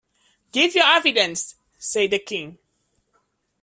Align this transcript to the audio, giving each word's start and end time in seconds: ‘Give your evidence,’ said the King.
‘Give 0.51 0.73
your 0.73 0.85
evidence,’ 0.85 1.53
said 1.77 2.09
the 2.09 2.17
King. 2.17 2.57